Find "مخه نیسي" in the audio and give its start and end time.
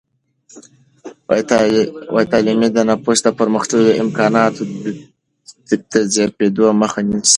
6.81-7.29